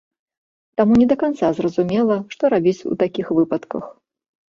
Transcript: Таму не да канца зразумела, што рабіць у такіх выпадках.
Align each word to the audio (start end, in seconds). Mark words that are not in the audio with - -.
Таму 0.79 0.93
не 1.01 1.07
да 1.11 1.17
канца 1.23 1.49
зразумела, 1.59 2.15
што 2.37 2.43
рабіць 2.55 2.85
у 2.93 2.97
такіх 3.05 3.31
выпадках. 3.41 3.83